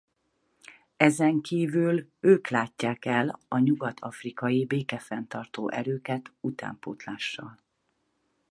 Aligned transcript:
Ezenkívül 0.97 2.09
ők 2.19 2.47
látják 2.47 3.05
el 3.05 3.39
a 3.47 3.57
Nyugat-Afrikai 3.59 4.65
békefenntartó 4.65 5.69
erőket 5.71 6.31
utánpótlással. 6.39 7.59